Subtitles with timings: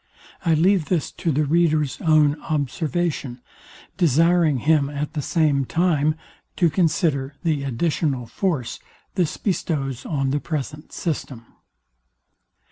[0.43, 3.39] I leave this to the reader's own observation;
[3.97, 6.15] desiring him at the same time
[6.55, 8.79] to consider the additional force
[9.13, 11.45] this bestows on the present system.